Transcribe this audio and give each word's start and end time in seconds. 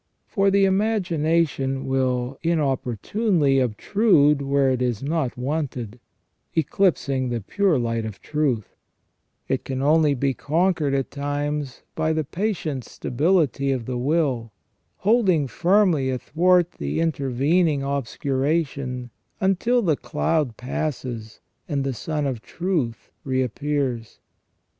For 0.25 0.49
the 0.49 0.65
imagination 0.65 1.85
will 1.85 2.39
inopportunely 2.41 3.59
obtrude 3.59 4.41
where 4.41 4.71
it 4.71 4.81
is 4.81 5.03
not 5.03 5.37
wanted, 5.37 5.99
eclipsing 6.55 7.29
the 7.29 7.39
pure 7.39 7.77
light 7.77 8.03
of 8.03 8.19
truth; 8.19 8.75
it 9.47 9.63
can 9.63 9.79
only 9.83 10.15
be 10.15 10.33
conquered, 10.33 10.95
at 10.95 11.11
times, 11.11 11.83
by 11.93 12.13
the 12.13 12.23
patient 12.23 12.83
stability 12.83 13.71
of 13.71 13.85
the 13.85 13.95
will, 13.99 14.51
holding 14.97 15.45
firmly 15.45 16.09
athwart 16.09 16.71
the 16.79 16.99
intervening 16.99 17.83
obscuration 17.83 19.11
until 19.39 19.83
the 19.83 19.95
cloud 19.97 20.57
passes 20.57 21.41
and 21.69 21.83
the 21.83 21.93
sun 21.93 22.25
of 22.25 22.41
truth 22.41 23.11
reappears. 23.23 24.19